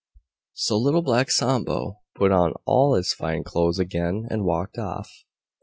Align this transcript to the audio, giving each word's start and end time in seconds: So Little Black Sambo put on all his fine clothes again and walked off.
So 0.55 0.79
Little 0.79 1.03
Black 1.03 1.29
Sambo 1.29 1.99
put 2.15 2.31
on 2.31 2.53
all 2.65 2.95
his 2.95 3.13
fine 3.13 3.43
clothes 3.43 3.77
again 3.77 4.25
and 4.31 4.43
walked 4.43 4.79
off. 4.79 5.11